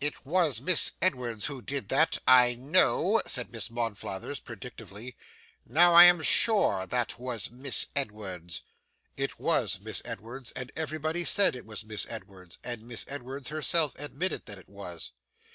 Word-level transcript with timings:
'It 0.00 0.24
was 0.24 0.58
Miss 0.62 0.92
Edwards 1.02 1.44
who 1.44 1.60
did 1.60 1.90
that, 1.90 2.16
I 2.26 2.54
KNOW,' 2.54 3.20
said 3.26 3.52
Miss 3.52 3.68
Monflathers 3.68 4.40
predictively. 4.40 5.16
'Now 5.66 5.92
I 5.92 6.04
am 6.04 6.22
sure 6.22 6.86
that 6.86 7.18
was 7.18 7.50
Miss 7.50 7.88
Edwards.' 7.94 8.62
It 9.18 9.38
was 9.38 9.78
Miss 9.78 10.00
Edwards, 10.02 10.50
and 10.52 10.72
everybody 10.76 11.26
said 11.26 11.54
it 11.54 11.66
was 11.66 11.84
Miss 11.84 12.06
Edwards, 12.08 12.56
and 12.64 12.84
Miss 12.84 13.04
Edwards 13.06 13.48
herself 13.50 13.92
admitted 13.98 14.46
that 14.46 14.56
it 14.56 14.70
was. 14.70 15.12